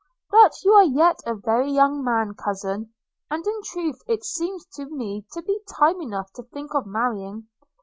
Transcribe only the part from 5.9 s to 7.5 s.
enough to think of marrying.